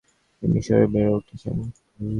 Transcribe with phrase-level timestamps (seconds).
[0.37, 1.55] তিনি মিশরে বেড়ে উঠেছেন।